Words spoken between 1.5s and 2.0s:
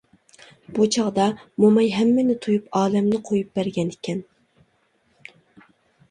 موماي